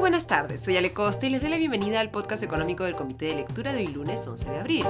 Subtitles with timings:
[0.00, 3.26] buenas tardes, soy Ale Costa y les doy la bienvenida al podcast económico del Comité
[3.26, 4.86] de Lectura de hoy lunes 11 de abril.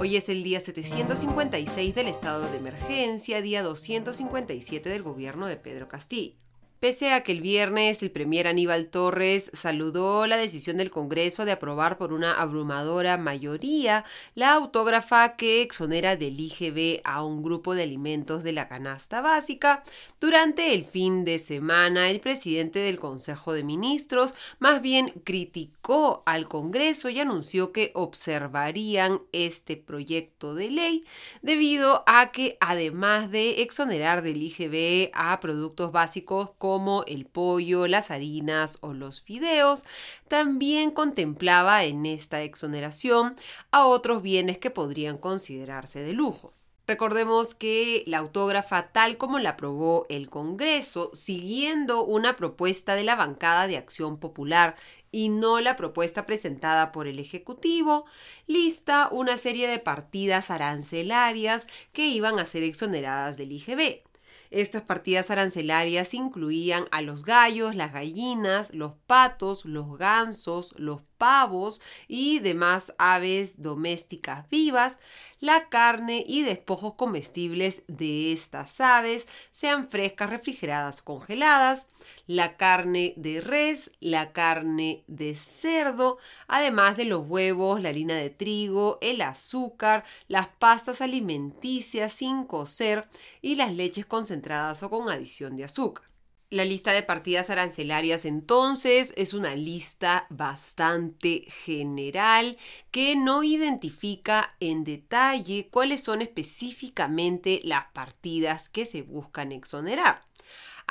[0.00, 5.86] Hoy es el día 756 del estado de emergencia, día 257 del gobierno de Pedro
[5.86, 6.41] Castillo.
[6.82, 11.52] Pese a que el viernes el premier Aníbal Torres saludó la decisión del Congreso de
[11.52, 14.04] aprobar por una abrumadora mayoría
[14.34, 19.84] la autógrafa que exonera del IGB a un grupo de alimentos de la canasta básica,
[20.20, 26.48] durante el fin de semana el presidente del Consejo de Ministros más bien criticó al
[26.48, 31.04] Congreso y anunció que observarían este proyecto de ley
[31.42, 38.10] debido a que además de exonerar del IGB a productos básicos como el pollo, las
[38.10, 39.84] harinas o los fideos,
[40.26, 43.36] también contemplaba en esta exoneración
[43.72, 46.54] a otros bienes que podrían considerarse de lujo.
[46.86, 53.16] Recordemos que la autógrafa, tal como la aprobó el Congreso, siguiendo una propuesta de la
[53.16, 54.74] bancada de Acción Popular
[55.10, 58.06] y no la propuesta presentada por el Ejecutivo,
[58.46, 64.11] lista una serie de partidas arancelarias que iban a ser exoneradas del IGB.
[64.52, 71.80] Estas partidas arancelarias incluían a los gallos, las gallinas, los patos, los gansos, los pavos
[72.08, 74.98] y demás aves domésticas vivas,
[75.38, 81.86] la carne y despojos comestibles de estas aves, sean frescas, refrigeradas, congeladas,
[82.26, 88.30] la carne de res, la carne de cerdo, además de los huevos, la harina de
[88.30, 93.08] trigo, el azúcar, las pastas alimenticias sin cocer
[93.40, 96.11] y las leches concentradas o con adición de azúcar.
[96.52, 102.58] La lista de partidas arancelarias entonces es una lista bastante general
[102.90, 110.20] que no identifica en detalle cuáles son específicamente las partidas que se buscan exonerar.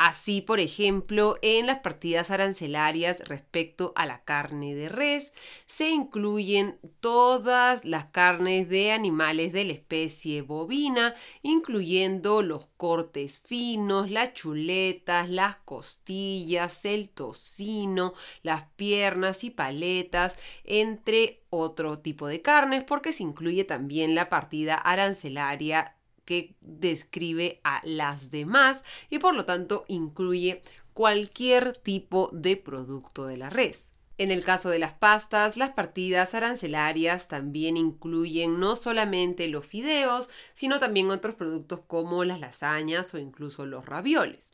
[0.03, 5.31] Así, por ejemplo, en las partidas arancelarias respecto a la carne de res,
[5.67, 11.13] se incluyen todas las carnes de animales de la especie bovina,
[11.44, 21.44] incluyendo los cortes finos, las chuletas, las costillas, el tocino, las piernas y paletas, entre
[21.51, 25.95] otro tipo de carnes, porque se incluye también la partida arancelaria
[26.31, 30.62] que describe a las demás y por lo tanto incluye
[30.94, 33.92] cualquier tipo de producto de la res.
[34.18, 40.30] En el caso de las pastas, las partidas arancelarias también incluyen no solamente los fideos,
[40.53, 44.53] sino también otros productos como las lasañas o incluso los ravioles.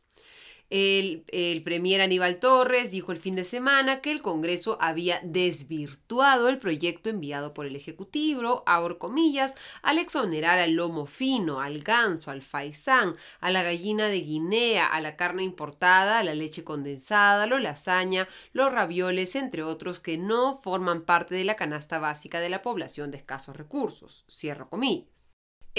[0.70, 6.58] El, premier Aníbal Torres dijo el fin de semana que el Congreso había desvirtuado el
[6.58, 12.42] proyecto enviado por el Ejecutivo, abro comillas, al exonerar al lomo fino, al ganso, al
[12.42, 17.58] faisán, a la gallina de Guinea, a la carne importada, a la leche condensada, la
[17.60, 22.60] lasaña, los ravioles, entre otros que no forman parte de la canasta básica de la
[22.60, 24.26] población de escasos recursos.
[24.28, 25.17] Cierro comillas.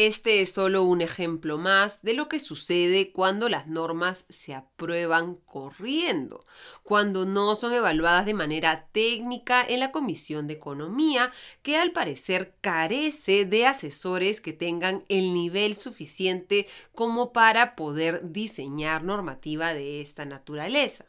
[0.01, 5.35] Este es solo un ejemplo más de lo que sucede cuando las normas se aprueban
[5.35, 6.45] corriendo,
[6.83, 11.33] cuando no son evaluadas de manera técnica en la Comisión de Economía,
[11.63, 19.03] que al parecer carece de asesores que tengan el nivel suficiente como para poder diseñar
[19.03, 21.07] normativa de esta naturaleza.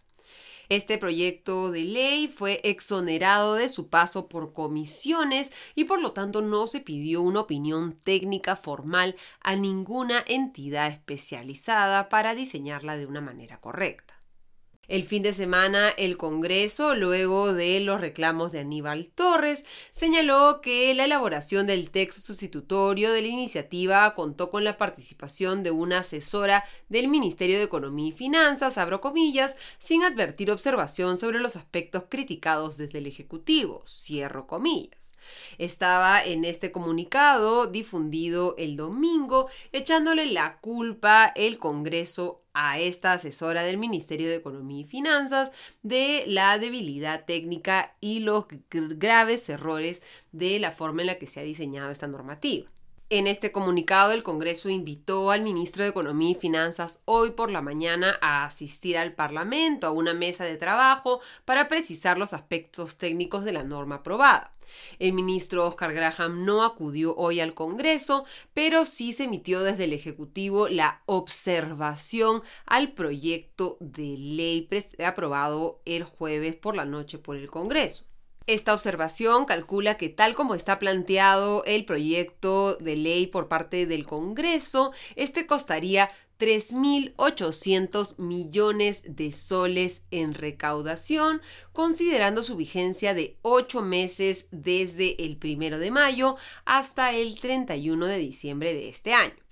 [0.70, 6.42] Este proyecto de ley fue exonerado de su paso por comisiones y por lo tanto
[6.42, 13.20] no se pidió una opinión técnica formal a ninguna entidad especializada para diseñarla de una
[13.20, 14.19] manera correcta.
[14.90, 20.92] El fin de semana, el Congreso, luego de los reclamos de Aníbal Torres, señaló que
[20.94, 26.64] la elaboración del texto sustitutorio de la iniciativa contó con la participación de una asesora
[26.88, 32.76] del Ministerio de Economía y Finanzas, abro comillas, sin advertir observación sobre los aspectos criticados
[32.76, 35.12] desde el Ejecutivo, cierro comillas.
[35.58, 43.62] Estaba en este comunicado difundido el domingo, echándole la culpa el Congreso a esta asesora
[43.62, 45.52] del Ministerio de Economía y Finanzas
[45.82, 50.02] de la debilidad técnica y los graves errores
[50.32, 52.70] de la forma en la que se ha diseñado esta normativa.
[53.12, 57.60] En este comunicado, el Congreso invitó al ministro de Economía y Finanzas hoy por la
[57.60, 63.44] mañana a asistir al Parlamento a una mesa de trabajo para precisar los aspectos técnicos
[63.44, 64.52] de la norma aprobada.
[64.98, 68.24] El ministro Oscar Graham no acudió hoy al Congreso,
[68.54, 74.68] pero sí se emitió desde el Ejecutivo la observación al proyecto de ley
[75.04, 78.04] aprobado el jueves por la noche por el Congreso.
[78.46, 84.06] Esta observación calcula que tal como está planteado el proyecto de ley por parte del
[84.06, 91.42] Congreso, este costaría 3.800 millones de soles en recaudación,
[91.72, 98.18] considerando su vigencia de 8 meses desde el 1 de mayo hasta el 31 de
[98.18, 99.49] diciembre de este año.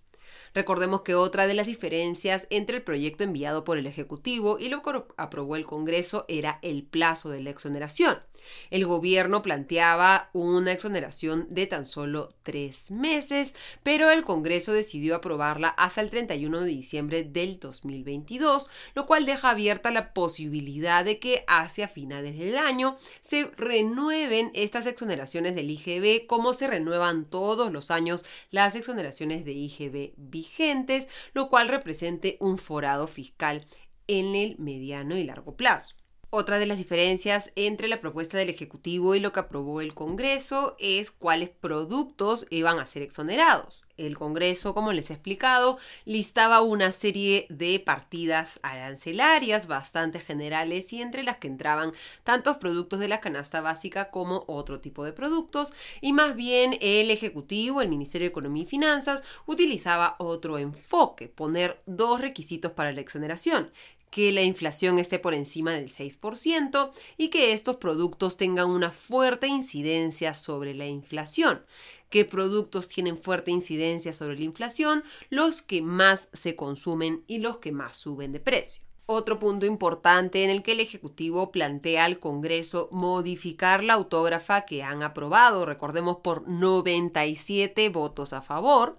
[0.55, 4.83] Recordemos que otra de las diferencias entre el proyecto enviado por el Ejecutivo y lo
[4.83, 8.19] que aprobó el Congreso era el plazo de la exoneración.
[8.71, 15.69] El gobierno planteaba una exoneración de tan solo tres meses, pero el Congreso decidió aprobarla
[15.69, 21.45] hasta el 31 de diciembre del 2022, lo cual deja abierta la posibilidad de que
[21.47, 27.91] hacia finales del año se renueven estas exoneraciones del IGB como se renuevan todos los
[27.91, 30.48] años las exoneraciones de IGB vigentes,
[31.35, 33.67] lo cual represente un forado fiscal
[34.07, 35.95] en el mediano y largo plazo.
[36.31, 40.77] Otra de las diferencias entre la propuesta del Ejecutivo y lo que aprobó el Congreso
[40.79, 43.83] es cuáles productos iban a ser exonerados.
[43.97, 51.01] El Congreso, como les he explicado, listaba una serie de partidas arancelarias bastante generales y
[51.01, 51.93] entre las que entraban
[52.25, 55.73] tantos productos de la canasta básica como otro tipo de productos
[56.03, 61.81] y más bien el Ejecutivo, el Ministerio de Economía y Finanzas, utilizaba otro enfoque, poner
[61.87, 63.73] dos requisitos para la exoneración,
[64.11, 69.47] que la inflación esté por encima del 6% y que estos productos tengan una fuerte
[69.47, 71.65] incidencia sobre la inflación.
[72.11, 75.05] ¿Qué productos tienen fuerte incidencia sobre la inflación?
[75.29, 78.83] Los que más se consumen y los que más suben de precio.
[79.11, 84.83] Otro punto importante en el que el Ejecutivo plantea al Congreso modificar la autógrafa que
[84.83, 88.99] han aprobado, recordemos por 97 votos a favor,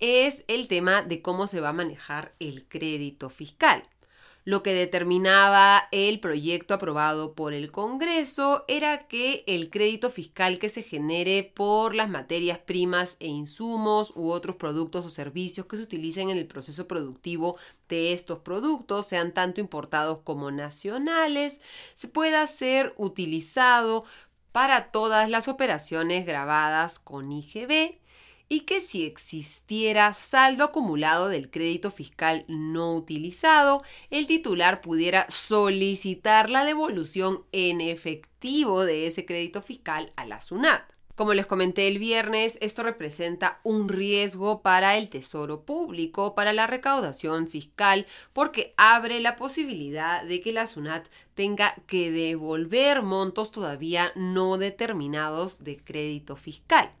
[0.00, 3.88] es el tema de cómo se va a manejar el crédito fiscal.
[4.44, 10.68] Lo que determinaba el proyecto aprobado por el Congreso era que el crédito fiscal que
[10.68, 15.84] se genere por las materias primas e insumos u otros productos o servicios que se
[15.84, 17.56] utilicen en el proceso productivo
[17.88, 21.60] de estos productos, sean tanto importados como nacionales,
[21.94, 24.04] se pueda ser utilizado
[24.50, 28.02] para todas las operaciones grabadas con IGB
[28.52, 36.50] y que si existiera saldo acumulado del crédito fiscal no utilizado, el titular pudiera solicitar
[36.50, 40.82] la devolución en efectivo de ese crédito fiscal a la SUNAT.
[41.14, 46.66] Como les comenté el viernes, esto representa un riesgo para el tesoro público, para la
[46.66, 54.12] recaudación fiscal, porque abre la posibilidad de que la SUNAT tenga que devolver montos todavía
[54.14, 56.92] no determinados de crédito fiscal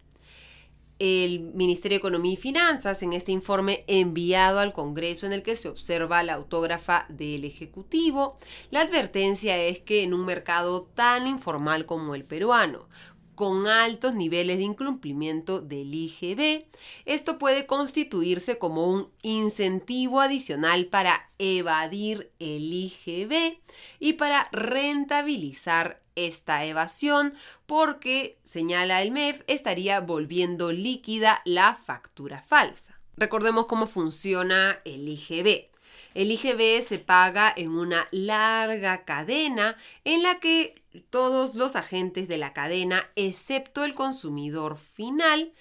[0.98, 5.56] el Ministerio de Economía y Finanzas en este informe enviado al Congreso en el que
[5.56, 8.38] se observa la autógrafa del Ejecutivo.
[8.70, 12.88] La advertencia es que en un mercado tan informal como el peruano,
[13.34, 16.66] con altos niveles de incumplimiento del IGB.
[17.06, 23.58] Esto puede constituirse como un incentivo adicional para evadir el IGB
[23.98, 27.34] y para rentabilizar esta evasión
[27.66, 32.98] porque, señala el MEF, estaría volviendo líquida la factura falsa.
[33.16, 35.70] Recordemos cómo funciona el IGB.
[36.14, 42.38] El IGB se paga en una larga cadena en la que todos los agentes de
[42.38, 45.52] la cadena, excepto el consumidor final,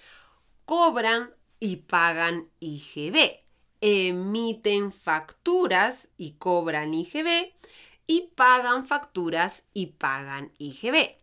[0.65, 3.39] cobran y pagan IGB,
[3.81, 7.53] emiten facturas y cobran IGB
[8.11, 11.15] y pagan facturas y pagan IGB.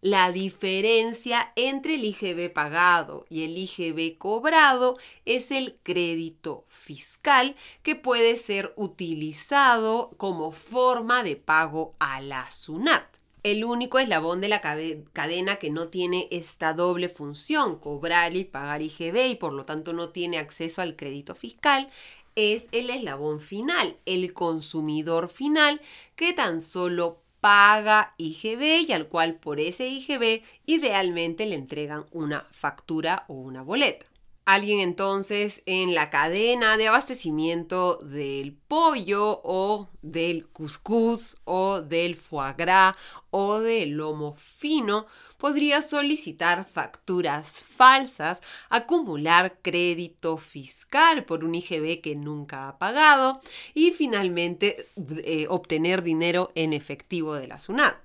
[0.00, 7.94] La diferencia entre el IGB pagado y el IGB cobrado es el crédito fiscal que
[7.94, 13.22] puede ser utilizado como forma de pago a la SUNAT.
[13.44, 18.82] El único eslabón de la cadena que no tiene esta doble función, cobrar y pagar
[18.82, 21.88] IGB y por lo tanto no tiene acceso al crédito fiscal,
[22.36, 25.80] es el eslabón final, el consumidor final
[26.16, 32.46] que tan solo paga IGB y al cual por ese IGB idealmente le entregan una
[32.50, 34.11] factura o una boleta.
[34.44, 42.54] Alguien entonces en la cadena de abastecimiento del pollo o del couscous o del foie
[42.58, 42.96] gras
[43.30, 45.06] o del lomo fino
[45.38, 53.38] podría solicitar facturas falsas, acumular crédito fiscal por un IGB que nunca ha pagado
[53.74, 54.88] y finalmente
[55.24, 57.96] eh, obtener dinero en efectivo de la SUNAT.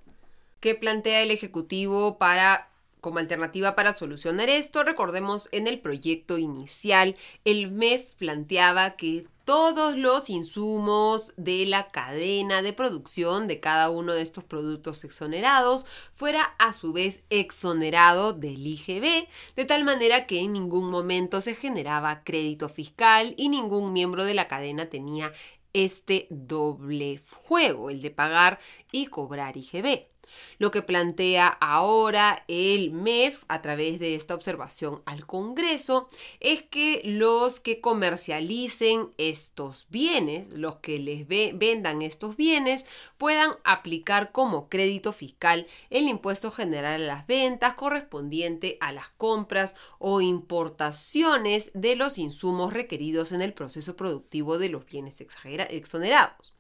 [0.60, 2.70] ¿Qué plantea el Ejecutivo para
[3.08, 9.96] como alternativa para solucionar esto, recordemos en el proyecto inicial, el MEF planteaba que todos
[9.96, 15.86] los insumos de la cadena de producción de cada uno de estos productos exonerados
[16.16, 21.56] fuera a su vez exonerado del IGB, de tal manera que en ningún momento se
[21.56, 25.32] generaba crédito fiscal y ningún miembro de la cadena tenía
[25.72, 28.60] este doble juego, el de pagar
[28.92, 30.17] y cobrar IGB.
[30.58, 37.02] Lo que plantea ahora el MEF a través de esta observación al Congreso es que
[37.04, 42.86] los que comercialicen estos bienes, los que les vendan estos bienes,
[43.18, 49.76] puedan aplicar como crédito fiscal el impuesto general a las ventas correspondiente a las compras
[50.00, 56.57] o importaciones de los insumos requeridos en el proceso productivo de los bienes exonerados.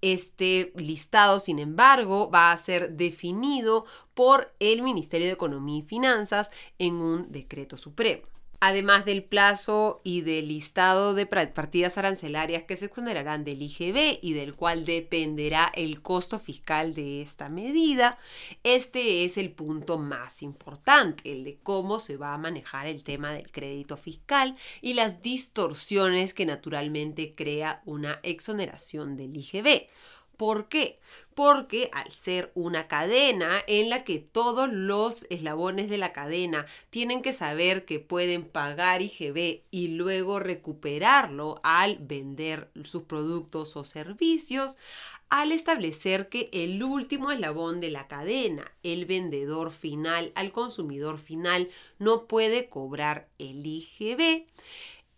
[0.00, 3.84] Este listado, sin embargo, va a ser definido
[4.14, 10.22] por el Ministerio de Economía y Finanzas en un decreto supremo además del plazo y
[10.22, 16.02] del listado de partidas arancelarias que se exonerarán del IGB y del cual dependerá el
[16.02, 18.18] costo fiscal de esta medida,
[18.64, 23.32] este es el punto más importante, el de cómo se va a manejar el tema
[23.32, 29.86] del crédito fiscal y las distorsiones que naturalmente crea una exoneración del IGB.
[30.36, 30.98] ¿Por qué?
[31.34, 37.22] Porque al ser una cadena en la que todos los eslabones de la cadena tienen
[37.22, 44.78] que saber que pueden pagar IGB y luego recuperarlo al vender sus productos o servicios,
[45.28, 51.68] al establecer que el último eslabón de la cadena, el vendedor final al consumidor final,
[51.98, 54.46] no puede cobrar el IGB,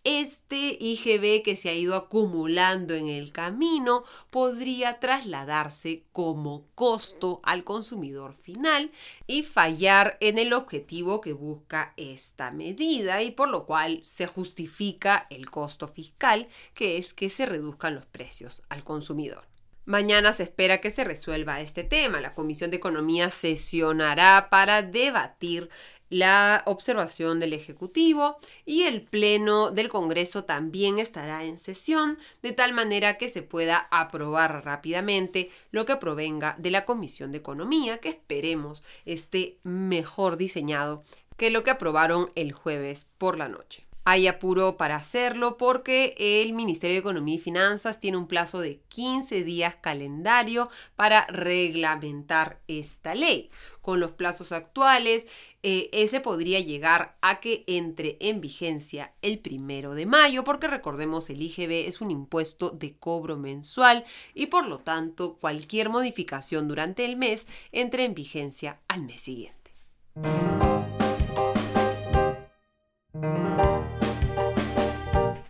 [0.09, 7.63] este IGB que se ha ido acumulando en el camino podría trasladarse como costo al
[7.63, 8.91] consumidor final
[9.27, 15.27] y fallar en el objetivo que busca esta medida y por lo cual se justifica
[15.29, 19.45] el costo fiscal que es que se reduzcan los precios al consumidor.
[19.89, 22.21] Mañana se espera que se resuelva este tema.
[22.21, 25.71] La Comisión de Economía sesionará para debatir
[26.11, 32.73] la observación del Ejecutivo y el Pleno del Congreso también estará en sesión, de tal
[32.73, 38.11] manera que se pueda aprobar rápidamente lo que provenga de la Comisión de Economía, que
[38.11, 41.03] esperemos esté mejor diseñado
[41.37, 46.55] que lo que aprobaron el jueves por la noche hay apuro para hacerlo porque el
[46.55, 53.15] Ministerio de Economía y Finanzas tiene un plazo de 15 días calendario para reglamentar esta
[53.15, 53.51] ley.
[53.83, 55.27] Con los plazos actuales,
[55.63, 61.29] eh, ese podría llegar a que entre en vigencia el primero de mayo, porque recordemos
[61.29, 67.05] el IGB es un impuesto de cobro mensual y por lo tanto cualquier modificación durante
[67.05, 69.75] el mes entre en vigencia al mes siguiente.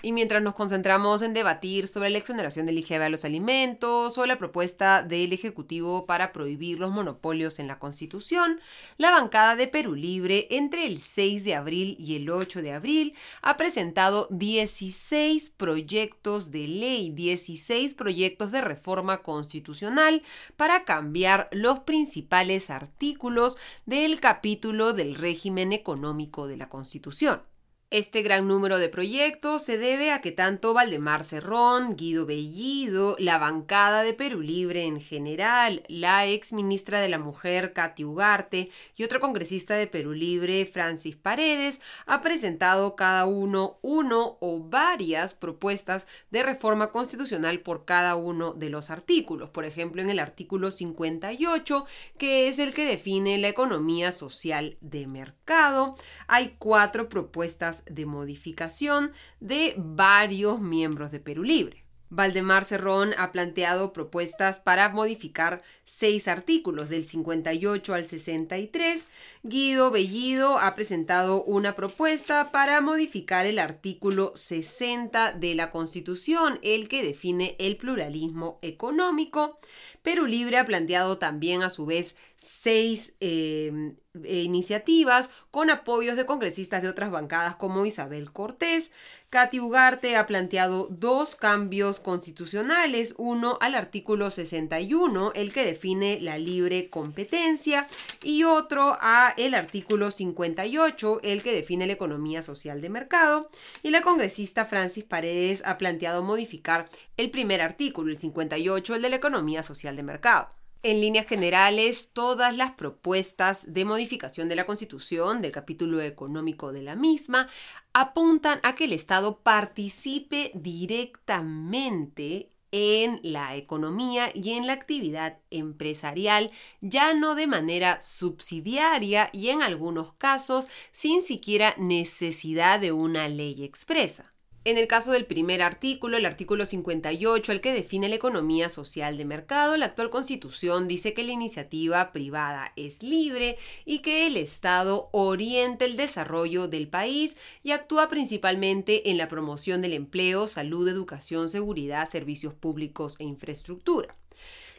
[0.08, 4.24] Y mientras nos concentramos en debatir sobre la exoneración del IGB a los alimentos o
[4.24, 8.58] la propuesta del Ejecutivo para prohibir los monopolios en la Constitución,
[8.96, 13.14] la bancada de Perú Libre entre el 6 de abril y el 8 de abril
[13.42, 20.22] ha presentado 16 proyectos de ley, 16 proyectos de reforma constitucional
[20.56, 27.42] para cambiar los principales artículos del capítulo del régimen económico de la Constitución.
[27.90, 33.38] Este gran número de proyectos se debe a que tanto Valdemar Cerrón, Guido Bellido, la
[33.38, 39.04] bancada de Perú Libre en general, la ex ministra de la Mujer, Katy Ugarte, y
[39.04, 46.06] otro congresista de Perú Libre, Francis Paredes, ha presentado cada uno uno o varias propuestas
[46.30, 49.48] de reforma constitucional por cada uno de los artículos.
[49.48, 51.86] Por ejemplo, en el artículo 58,
[52.18, 55.94] que es el que define la economía social de mercado,
[56.26, 61.88] hay cuatro propuestas de modificación de varios miembros de Perú Libre.
[62.10, 69.06] Valdemar Cerrón ha planteado propuestas para modificar seis artículos del 58 al 63.
[69.42, 76.88] Guido Bellido ha presentado una propuesta para modificar el artículo 60 de la Constitución, el
[76.88, 79.58] que define el pluralismo económico.
[80.02, 86.24] Perú Libre ha planteado también a su vez seis eh, eh, iniciativas con apoyos de
[86.24, 88.92] congresistas de otras bancadas como Isabel Cortés.
[89.28, 96.38] Katy Ugarte ha planteado dos cambios constitucionales, uno al artículo 61, el que define la
[96.38, 97.88] libre competencia,
[98.22, 103.50] y otro a el artículo 58, el que define la economía social de mercado.
[103.82, 109.10] Y la congresista Francis Paredes ha planteado modificar el primer artículo, el 58, el de
[109.10, 110.57] la economía social de mercado.
[110.84, 116.82] En líneas generales, todas las propuestas de modificación de la Constitución, del capítulo económico de
[116.82, 117.48] la misma,
[117.92, 126.52] apuntan a que el Estado participe directamente en la economía y en la actividad empresarial,
[126.80, 133.64] ya no de manera subsidiaria y en algunos casos sin siquiera necesidad de una ley
[133.64, 134.32] expresa.
[134.64, 139.16] En el caso del primer artículo, el artículo 58, el que define la economía social
[139.16, 144.36] de mercado, la actual constitución dice que la iniciativa privada es libre y que el
[144.36, 150.88] Estado orienta el desarrollo del país y actúa principalmente en la promoción del empleo, salud,
[150.88, 154.14] educación, seguridad, servicios públicos e infraestructura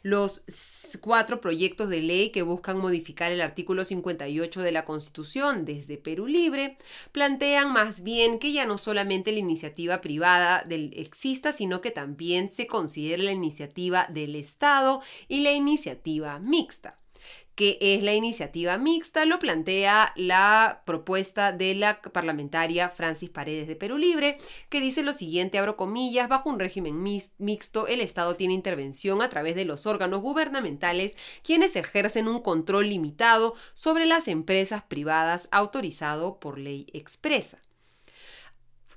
[0.02, 0.44] los
[1.02, 6.28] cuatro proyectos de ley que buscan modificar el artículo 58 de la Constitución desde Perú
[6.28, 6.78] Libre
[7.12, 12.68] plantean más bien que ya no solamente la iniciativa privada exista, sino que también se
[12.68, 17.00] considere la iniciativa del Estado y la iniciativa mixta
[17.60, 23.76] que es la iniciativa mixta, lo plantea la propuesta de la parlamentaria Francis Paredes de
[23.76, 24.38] Perú Libre,
[24.70, 27.04] que dice lo siguiente, abro comillas, bajo un régimen
[27.38, 32.88] mixto, el Estado tiene intervención a través de los órganos gubernamentales, quienes ejercen un control
[32.88, 37.60] limitado sobre las empresas privadas autorizado por ley expresa.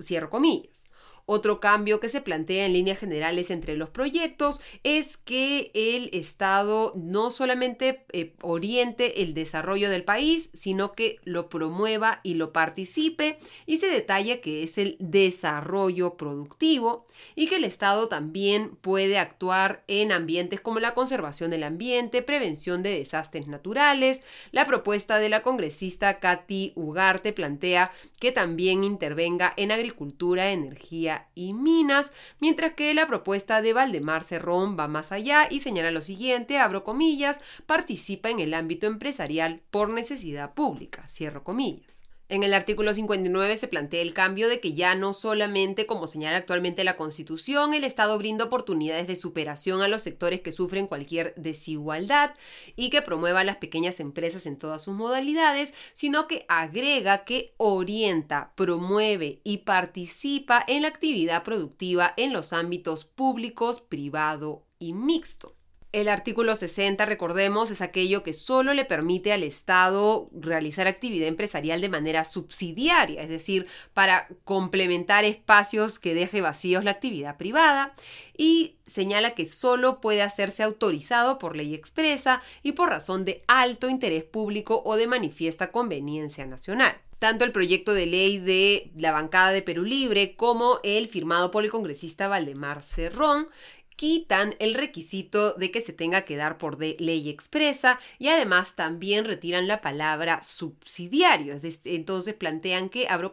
[0.01, 0.85] Cierro comillas.
[1.25, 6.91] Otro cambio que se plantea en líneas generales entre los proyectos es que el Estado
[6.95, 13.37] no solamente eh, oriente el desarrollo del país, sino que lo promueva y lo participe
[13.65, 19.83] y se detalla que es el desarrollo productivo y que el Estado también puede actuar
[19.87, 24.21] en ambientes como la conservación del ambiente, prevención de desastres naturales.
[24.51, 31.53] La propuesta de la congresista Katy Ugarte plantea que también intervenga en agricultura, energía, y
[31.53, 36.59] Minas, mientras que la propuesta de Valdemar Cerrón va más allá y señala lo siguiente,
[36.59, 42.02] abro comillas, participa en el ámbito empresarial por necesidad pública, cierro comillas.
[42.29, 46.37] En el artículo 59 se plantea el cambio de que ya no solamente, como señala
[46.37, 51.35] actualmente la Constitución, el Estado brinda oportunidades de superación a los sectores que sufren cualquier
[51.35, 52.33] desigualdad
[52.77, 57.53] y que promueva a las pequeñas empresas en todas sus modalidades, sino que agrega que
[57.57, 65.55] orienta, promueve y participa en la actividad productiva en los ámbitos públicos, privado y mixto.
[65.93, 71.81] El artículo 60, recordemos, es aquello que solo le permite al Estado realizar actividad empresarial
[71.81, 77.93] de manera subsidiaria, es decir, para complementar espacios que deje vacíos la actividad privada,
[78.35, 83.87] y señala que solo puede hacerse autorizado por ley expresa y por razón de alto
[83.87, 86.97] interés público o de manifiesta conveniencia nacional.
[87.19, 91.63] Tanto el proyecto de ley de la bancada de Perú Libre como el firmado por
[91.63, 93.47] el congresista Valdemar Cerrón
[93.95, 98.75] quitan el requisito de que se tenga que dar por de ley expresa y además
[98.75, 101.59] también retiran la palabra subsidiario.
[101.85, 103.31] Entonces plantean que, abro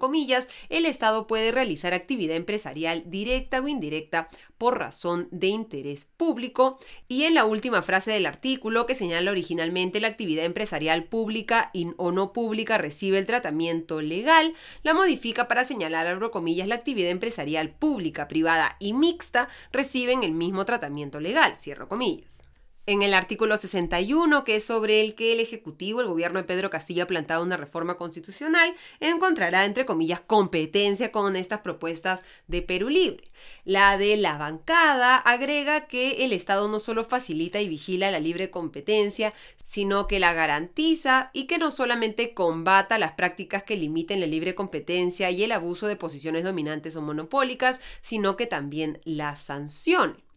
[0.68, 6.78] el Estado puede realizar actividad empresarial directa o indirecta por razón de interés público.
[7.08, 12.12] Y en la última frase del artículo que señala originalmente la actividad empresarial pública o
[12.12, 17.70] no pública recibe el tratamiento legal, la modifica para señalar, abro comillas, la actividad empresarial
[17.70, 22.42] pública, privada y mixta reciben el mismo tratamiento legal, cierro comillas.
[22.86, 26.70] En el artículo 61, que es sobre el que el Ejecutivo, el gobierno de Pedro
[26.70, 32.88] Castillo ha plantado una reforma constitucional, encontrará, entre comillas, competencia con estas propuestas de Perú
[32.88, 33.30] Libre.
[33.64, 38.50] La de la bancada agrega que el Estado no solo facilita y vigila la libre
[38.50, 44.26] competencia, sino que la garantiza y que no solamente combata las prácticas que limiten la
[44.26, 50.29] libre competencia y el abuso de posiciones dominantes o monopólicas, sino que también la sancione.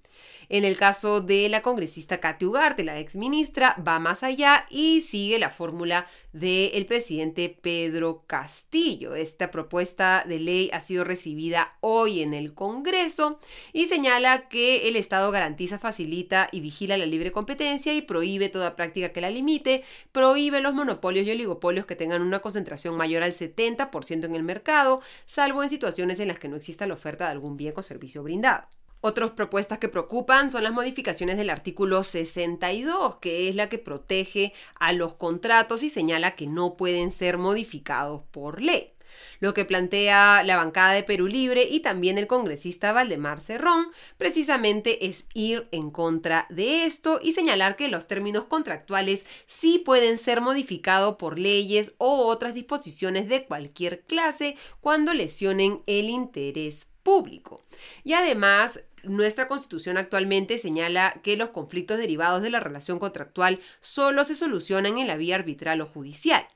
[0.53, 5.01] En el caso de la congresista Katy Ugarte, la ex ministra, va más allá y
[5.01, 9.15] sigue la fórmula del presidente Pedro Castillo.
[9.15, 13.39] Esta propuesta de ley ha sido recibida hoy en el Congreso
[13.71, 18.75] y señala que el Estado garantiza, facilita y vigila la libre competencia y prohíbe toda
[18.75, 23.33] práctica que la limite, prohíbe los monopolios y oligopolios que tengan una concentración mayor al
[23.33, 27.31] 70% en el mercado, salvo en situaciones en las que no exista la oferta de
[27.31, 28.67] algún bien o servicio brindado.
[29.05, 34.53] Otras propuestas que preocupan son las modificaciones del artículo 62, que es la que protege
[34.79, 38.93] a los contratos y señala que no pueden ser modificados por ley.
[39.41, 43.87] Lo que plantea la bancada de Perú Libre y también el congresista Valdemar Cerrón
[44.17, 50.17] precisamente es ir en contra de esto y señalar que los términos contractuales sí pueden
[50.17, 57.61] ser modificados por leyes o otras disposiciones de cualquier clase cuando lesionen el interés público.
[58.05, 64.23] Y además nuestra constitución actualmente señala que los conflictos derivados de la relación contractual solo
[64.23, 66.47] se solucionan en la vía arbitral o judicial.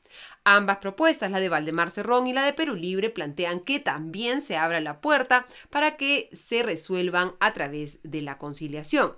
[0.43, 4.57] Ambas propuestas, la de Valdemar Cerrón y la de Perú Libre, plantean que también se
[4.57, 9.13] abra la puerta para que se resuelvan a través de la conciliación.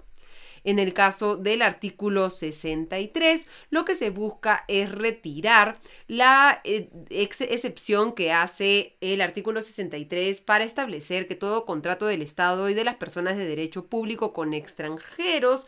[0.63, 8.13] En el caso del artículo 63, lo que se busca es retirar la eh, excepción
[8.13, 12.95] que hace el artículo 63 para establecer que todo contrato del Estado y de las
[12.95, 15.67] personas de derecho público con extranjeros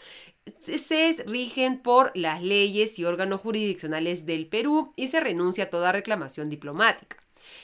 [0.59, 5.91] se rigen por las leyes y órganos jurisdiccionales del Perú y se renuncia a toda
[5.91, 7.17] reclamación diplomática.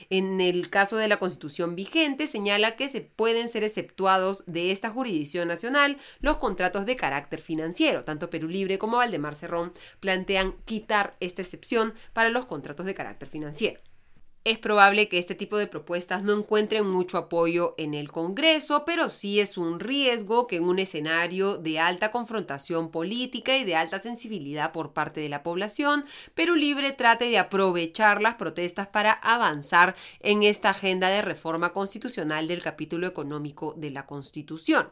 [0.09, 4.89] En el caso de la Constitución vigente, señala que se pueden ser exceptuados de esta
[4.89, 8.03] jurisdicción nacional los contratos de carácter financiero.
[8.03, 13.29] Tanto Perú Libre como Valdemar Cerrón plantean quitar esta excepción para los contratos de carácter
[13.29, 13.79] financiero.
[14.43, 19.09] Es probable que este tipo de propuestas no encuentren mucho apoyo en el Congreso, pero
[19.09, 23.99] sí es un riesgo que en un escenario de alta confrontación política y de alta
[23.99, 29.95] sensibilidad por parte de la población, Perú Libre trate de aprovechar las protestas para avanzar
[30.21, 34.89] en esta agenda de reforma constitucional del capítulo económico de la Constitución.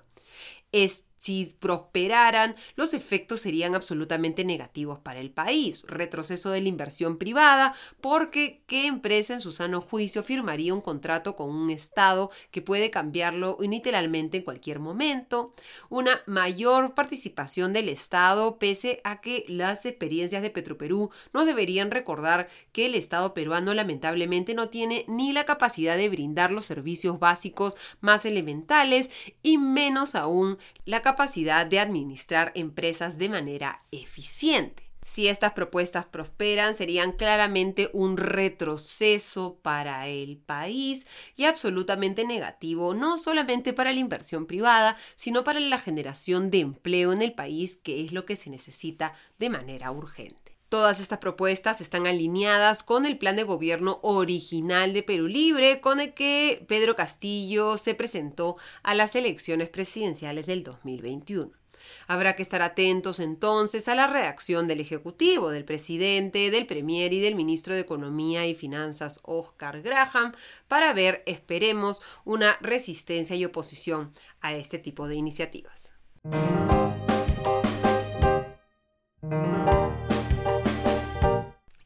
[1.17, 5.84] Si prosperaran, los efectos serían absolutamente negativos para el país.
[5.88, 11.36] Retroceso de la inversión privada, porque ¿qué empresa en su sano juicio firmaría un contrato
[11.36, 15.54] con un Estado que puede cambiarlo unilateralmente en cualquier momento?
[15.89, 22.49] Una mayor participación del Estado, pese a que las experiencias de Petroperú nos deberían recordar
[22.71, 27.78] que el Estado peruano lamentablemente no tiene ni la capacidad de brindar los servicios básicos
[28.01, 29.10] más elementales
[29.41, 34.89] y menos aún la capacidad de administrar empresas de manera eficiente.
[35.06, 43.20] Si estas propuestas prosperan, serían claramente un retroceso para el país y absolutamente negativo, no
[43.20, 48.04] solamente para la inversión privada, sino para la generación de empleo en el país, que
[48.04, 50.55] es lo que se necesita de manera urgente.
[50.69, 55.99] Todas estas propuestas están alineadas con el plan de gobierno original de Perú Libre, con
[55.99, 61.51] el que Pedro Castillo se presentó a las elecciones presidenciales del 2021.
[62.08, 67.19] Habrá que estar atentos entonces a la reacción del Ejecutivo, del presidente, del Premier y
[67.19, 70.32] del ministro de Economía y Finanzas, Oscar Graham,
[70.67, 75.91] para ver, esperemos, una resistencia y oposición a este tipo de iniciativas.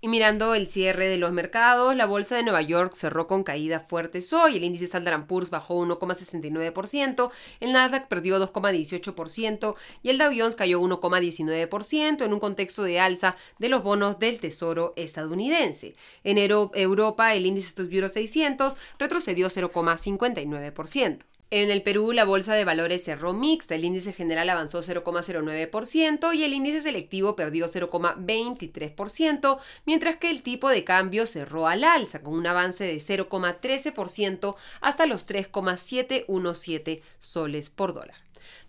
[0.09, 4.33] Mirando el cierre de los mercados, la bolsa de Nueva York cerró con caídas fuertes
[4.33, 10.55] hoy, el índice Standard Poor's bajó 1,69%, el Nasdaq perdió 2,18% y el Dow Jones
[10.55, 15.95] cayó 1,19% en un contexto de alza de los bonos del Tesoro estadounidense.
[16.23, 21.19] En Europa, el índice Euro 600 retrocedió 0,59%.
[21.51, 26.43] En el Perú, la bolsa de valores cerró mixta, el índice general avanzó 0,09% y
[26.43, 32.35] el índice selectivo perdió 0,23%, mientras que el tipo de cambio cerró al alza, con
[32.35, 38.17] un avance de 0,13% hasta los 3,717 soles por dólar.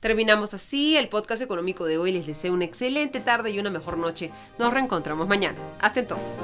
[0.01, 2.13] Terminamos así el podcast económico de hoy.
[2.13, 4.31] Les deseo una excelente tarde y una mejor noche.
[4.59, 5.59] Nos reencontramos mañana.
[5.81, 6.37] Hasta entonces.